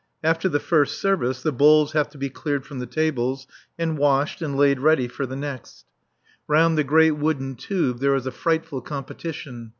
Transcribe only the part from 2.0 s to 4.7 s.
to be cleared from the tables and washed and